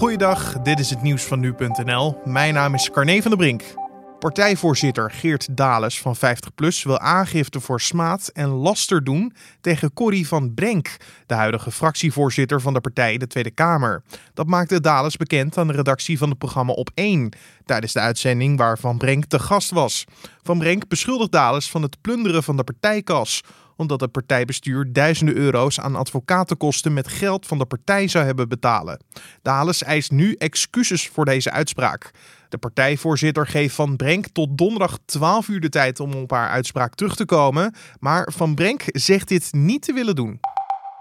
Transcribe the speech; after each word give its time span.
Goeiedag, 0.00 0.58
dit 0.62 0.78
is 0.78 0.90
het 0.90 1.02
nieuws 1.02 1.22
van 1.22 1.40
nu.nl. 1.40 2.20
Mijn 2.24 2.54
naam 2.54 2.74
is 2.74 2.90
Carne 2.90 3.22
van 3.22 3.30
der 3.30 3.40
Brink. 3.40 3.62
Partijvoorzitter 4.18 5.10
Geert 5.10 5.56
Dales 5.56 6.00
van 6.00 6.16
50PLUS 6.16 6.82
wil 6.82 6.98
aangifte 6.98 7.60
voor 7.60 7.80
smaad 7.80 8.30
en 8.32 8.48
laster 8.48 9.04
doen 9.04 9.34
tegen 9.60 9.92
Corrie 9.92 10.28
van 10.28 10.54
Brenk, 10.54 10.96
de 11.26 11.34
huidige 11.34 11.70
fractievoorzitter 11.70 12.60
van 12.60 12.72
de 12.72 12.80
partij 12.80 13.18
de 13.18 13.26
Tweede 13.26 13.50
Kamer. 13.50 14.02
Dat 14.34 14.46
maakte 14.46 14.80
Dales 14.80 15.16
bekend 15.16 15.58
aan 15.58 15.66
de 15.66 15.72
redactie 15.72 16.18
van 16.18 16.28
het 16.28 16.38
programma 16.38 16.72
Op 16.72 16.90
1 16.94 17.36
tijdens 17.64 17.92
de 17.92 18.00
uitzending 18.00 18.58
waar 18.58 18.78
Van 18.78 18.98
Brenk 18.98 19.24
te 19.24 19.38
gast 19.38 19.70
was. 19.70 20.04
Van 20.42 20.58
Brenk 20.58 20.88
beschuldigt 20.88 21.32
Dales 21.32 21.70
van 21.70 21.82
het 21.82 22.00
plunderen 22.00 22.42
van 22.42 22.56
de 22.56 22.64
partijkas 22.64 23.42
omdat 23.80 24.00
het 24.00 24.12
partijbestuur 24.12 24.92
duizenden 24.92 25.36
euro's 25.36 25.80
aan 25.80 25.96
advocatenkosten 25.96 26.92
met 26.92 27.08
geld 27.08 27.46
van 27.46 27.58
de 27.58 27.66
partij 27.66 28.08
zou 28.08 28.24
hebben 28.24 28.48
betalen. 28.48 29.04
Dales 29.42 29.82
eist 29.82 30.10
nu 30.10 30.34
excuses 30.34 31.08
voor 31.08 31.24
deze 31.24 31.50
uitspraak. 31.50 32.10
De 32.48 32.58
partijvoorzitter 32.58 33.46
geeft 33.46 33.74
Van 33.74 33.96
Brenk 33.96 34.26
tot 34.26 34.58
donderdag 34.58 34.98
12 35.04 35.48
uur 35.48 35.60
de 35.60 35.68
tijd 35.68 36.00
om 36.00 36.14
op 36.14 36.30
haar 36.30 36.48
uitspraak 36.48 36.94
terug 36.94 37.16
te 37.16 37.24
komen, 37.24 37.74
maar 38.00 38.32
Van 38.32 38.54
Brenk 38.54 38.84
zegt 38.86 39.28
dit 39.28 39.48
niet 39.52 39.82
te 39.82 39.92
willen 39.92 40.14
doen. 40.14 40.40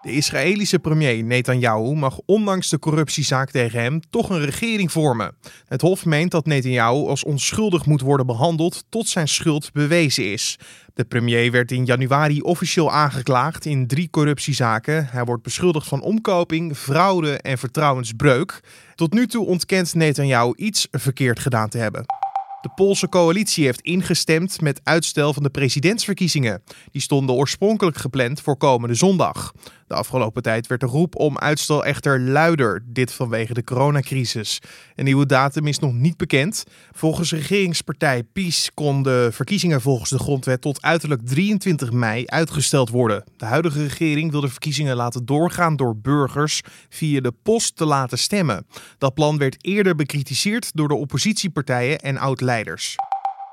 De 0.01 0.11
Israëlische 0.11 0.79
premier 0.79 1.23
Netanyahu 1.23 1.95
mag 1.95 2.19
ondanks 2.25 2.69
de 2.69 2.79
corruptiezaak 2.79 3.51
tegen 3.51 3.81
hem 3.81 3.99
toch 4.09 4.29
een 4.29 4.45
regering 4.45 4.91
vormen. 4.91 5.35
Het 5.65 5.81
Hof 5.81 6.05
meent 6.05 6.31
dat 6.31 6.45
Netanyahu 6.45 7.07
als 7.07 7.23
onschuldig 7.23 7.85
moet 7.85 8.01
worden 8.01 8.25
behandeld 8.25 8.83
tot 8.89 9.07
zijn 9.07 9.27
schuld 9.27 9.71
bewezen 9.73 10.31
is. 10.31 10.59
De 10.93 11.05
premier 11.05 11.51
werd 11.51 11.71
in 11.71 11.85
januari 11.85 12.41
officieel 12.41 12.91
aangeklaagd 12.91 13.65
in 13.65 13.87
drie 13.87 14.09
corruptiezaken. 14.09 15.07
Hij 15.11 15.23
wordt 15.23 15.43
beschuldigd 15.43 15.87
van 15.87 16.01
omkoping, 16.01 16.77
fraude 16.77 17.37
en 17.37 17.57
vertrouwensbreuk. 17.57 18.59
Tot 18.95 19.13
nu 19.13 19.27
toe 19.27 19.45
ontkent 19.45 19.93
Netanyahu 19.93 20.53
iets 20.55 20.87
verkeerd 20.91 21.39
gedaan 21.39 21.69
te 21.69 21.77
hebben. 21.77 22.18
De 22.61 22.69
Poolse 22.75 23.09
coalitie 23.09 23.65
heeft 23.65 23.81
ingestemd 23.81 24.61
met 24.61 24.81
uitstel 24.83 25.33
van 25.33 25.43
de 25.43 25.49
presidentsverkiezingen. 25.49 26.63
Die 26.91 27.01
stonden 27.01 27.35
oorspronkelijk 27.35 27.97
gepland 27.97 28.41
voor 28.41 28.57
komende 28.57 28.95
zondag. 28.95 29.53
De 29.87 29.95
afgelopen 29.95 30.41
tijd 30.41 30.67
werd 30.67 30.81
de 30.81 30.87
roep 30.87 31.15
om 31.15 31.37
uitstel 31.37 31.85
echter 31.85 32.19
luider, 32.19 32.83
dit 32.85 33.13
vanwege 33.13 33.53
de 33.53 33.63
coronacrisis. 33.63 34.59
Een 34.95 35.05
nieuwe 35.05 35.25
datum 35.25 35.67
is 35.67 35.79
nog 35.79 35.93
niet 35.93 36.17
bekend. 36.17 36.63
Volgens 36.91 37.31
regeringspartij 37.31 38.23
PiS 38.23 38.71
kon 38.73 39.03
de 39.03 39.29
verkiezingen 39.31 39.81
volgens 39.81 40.09
de 40.09 40.19
grondwet 40.19 40.61
tot 40.61 40.81
uiterlijk 40.81 41.25
23 41.25 41.91
mei 41.91 42.25
uitgesteld 42.25 42.89
worden. 42.89 43.23
De 43.37 43.45
huidige 43.45 43.83
regering 43.83 44.31
wil 44.31 44.41
de 44.41 44.49
verkiezingen 44.49 44.95
laten 44.95 45.25
doorgaan 45.25 45.75
door 45.75 45.97
burgers 45.97 46.61
via 46.89 47.21
de 47.21 47.33
post 47.43 47.75
te 47.75 47.85
laten 47.85 48.17
stemmen. 48.17 48.65
Dat 48.97 49.13
plan 49.13 49.37
werd 49.37 49.65
eerder 49.65 49.95
bekritiseerd 49.95 50.71
door 50.73 50.87
de 50.87 50.95
oppositiepartijen 50.95 51.99
en 51.99 52.17
oud-leiders. 52.49 52.97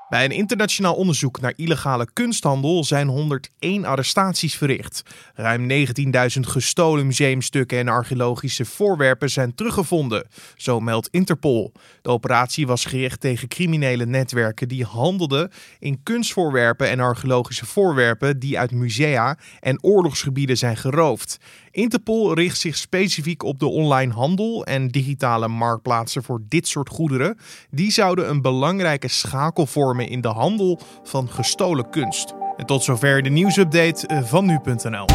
Bij 0.09 0.25
een 0.25 0.31
internationaal 0.31 0.95
onderzoek 0.95 1.41
naar 1.41 1.53
illegale 1.55 2.07
kunsthandel 2.13 2.83
zijn 2.83 3.07
101 3.07 3.85
arrestaties 3.85 4.55
verricht. 4.55 5.03
Ruim 5.33 5.69
19.000 5.69 6.39
gestolen 6.39 7.05
museumstukken 7.05 7.77
en 7.77 7.87
archeologische 7.87 8.65
voorwerpen 8.65 9.29
zijn 9.29 9.55
teruggevonden, 9.55 10.27
zo 10.55 10.79
meldt 10.79 11.07
Interpol. 11.11 11.71
De 12.01 12.09
operatie 12.09 12.67
was 12.67 12.85
gericht 12.85 13.19
tegen 13.19 13.47
criminele 13.47 14.05
netwerken 14.05 14.67
die 14.67 14.85
handelden 14.85 15.51
in 15.79 16.03
kunstvoorwerpen 16.03 16.89
en 16.89 16.99
archeologische 16.99 17.65
voorwerpen 17.65 18.39
die 18.39 18.59
uit 18.59 18.71
musea 18.71 19.37
en 19.59 19.83
oorlogsgebieden 19.83 20.57
zijn 20.57 20.77
geroofd. 20.77 21.37
Interpol 21.71 22.33
richt 22.33 22.59
zich 22.59 22.77
specifiek 22.77 23.43
op 23.43 23.59
de 23.59 23.67
online 23.67 24.13
handel 24.13 24.65
en 24.65 24.87
digitale 24.87 25.47
marktplaatsen 25.47 26.23
voor 26.23 26.41
dit 26.47 26.67
soort 26.67 26.89
goederen. 26.89 27.37
Die 27.69 27.91
zouden 27.91 28.29
een 28.29 28.41
belangrijke 28.41 29.07
schakel 29.07 29.65
in 30.05 30.21
de 30.21 30.27
handel 30.27 30.79
van 31.03 31.29
gestolen 31.29 31.89
kunst. 31.89 32.33
En 32.57 32.65
tot 32.65 32.83
zover 32.83 33.23
de 33.23 33.29
nieuwsupdate 33.29 34.23
van 34.25 34.45
nu.nl. 34.45 35.05